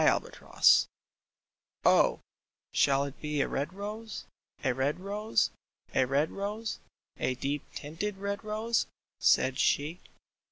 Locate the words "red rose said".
8.17-9.59